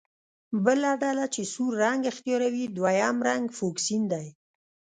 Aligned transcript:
بله 0.65 0.89
ډله 1.03 1.25
چې 1.33 1.41
سور 1.53 1.71
رنګ 1.83 2.01
اختیاروي 2.11 2.65
دویم 2.77 3.17
رنګ 3.27 3.45
فوکسین 3.57 4.03
دی. 4.13 4.27